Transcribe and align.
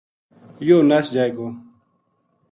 یوہ 0.67 0.87
نس 0.89 1.05
جائے 1.13 1.31
گو‘‘ 1.37 1.47